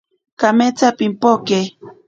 Kametsa 0.39 0.87
pimpoke. 0.97 1.59